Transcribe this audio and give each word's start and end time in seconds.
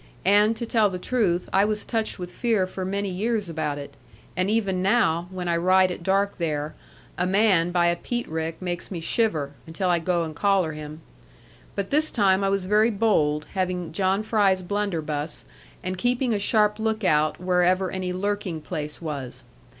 And, 0.25 0.55
to 0.55 0.65
tell 0.65 0.89
the 0.89 0.97
truth, 0.97 1.47
I 1.53 1.63
was 1.63 1.85
touched 1.85 2.17
with 2.17 2.31
fear 2.31 2.65
for 2.65 2.83
many 2.83 3.09
years 3.09 3.47
about 3.47 3.77
it; 3.77 3.93
and 4.35 4.49
even 4.49 4.81
now, 4.81 5.27
when 5.29 5.47
I 5.47 5.55
ride 5.57 5.91
at 5.91 6.01
dark 6.01 6.39
there, 6.39 6.73
a 7.19 7.27
man 7.27 7.69
by 7.69 7.85
a 7.85 7.95
peat 7.95 8.27
rick 8.27 8.59
makes 8.59 8.89
me 8.89 8.99
shiver, 8.99 9.51
until 9.67 9.89
I 9.91 9.99
go 9.99 10.23
and 10.23 10.35
collar 10.35 10.71
him. 10.71 11.01
But 11.75 11.91
this 11.91 12.09
time 12.09 12.43
I 12.43 12.49
was 12.49 12.65
very 12.65 12.89
bold, 12.89 13.45
having 13.53 13.91
John 13.91 14.23
Fry's 14.23 14.63
blunderbuss, 14.63 15.45
and 15.83 15.99
keeping 15.99 16.33
a 16.33 16.39
sharp 16.39 16.79
look 16.79 17.03
out 17.03 17.39
wherever 17.39 17.91
any 17.91 18.11
lurking 18.11 18.59
place 18.59 19.03
was. 19.03 19.43